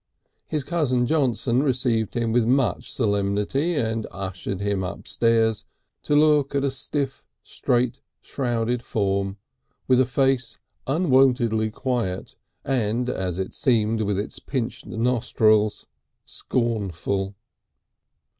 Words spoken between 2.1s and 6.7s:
him with much solemnity and ushered him upstairs, to look at